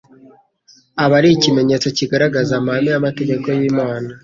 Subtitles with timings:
[1.03, 4.09] aba ari ikimenyetso kigaragaza amahame y'amategeko y'Imana.